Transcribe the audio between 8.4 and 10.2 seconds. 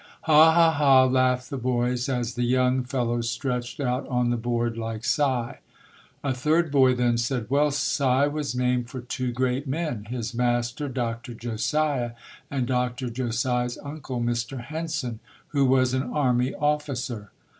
named for two great men